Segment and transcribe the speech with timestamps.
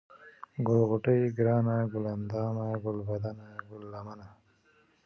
[0.65, 4.27] ګل غوټۍ، گرانه، گل اندامه، گلبدنه، گل لمنه،